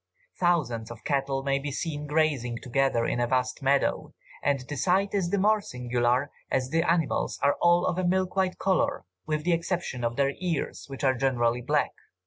[0.39, 5.13] Thousands of cattle may be seen grazing together in a vast meadow, and the sight
[5.13, 9.43] is the more singular as the animals are all of a milk white colour, with
[9.43, 11.91] the exception of their ears, which are generally black.